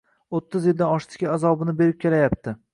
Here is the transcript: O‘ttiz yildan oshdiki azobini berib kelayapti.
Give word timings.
O‘ttiz 0.37 0.65
yildan 0.69 0.95
oshdiki 0.95 1.29
azobini 1.35 1.79
berib 1.85 2.03
kelayapti. 2.07 2.59